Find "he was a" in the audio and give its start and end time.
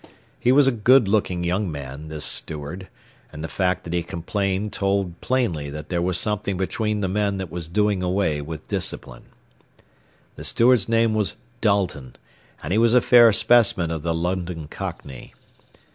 0.39-0.71, 12.73-12.99